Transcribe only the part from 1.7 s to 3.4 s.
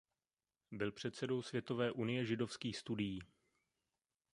unie židovských studií.